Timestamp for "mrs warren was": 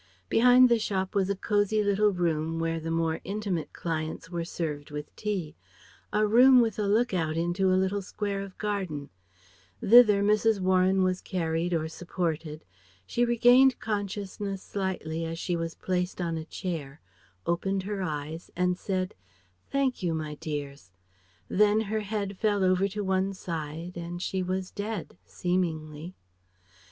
10.23-11.21